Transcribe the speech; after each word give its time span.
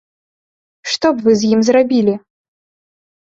Што 0.93 1.07
б 1.17 1.27
вы 1.27 1.35
з 1.41 1.51
ім 1.57 1.61
зрабілі? 1.69 2.13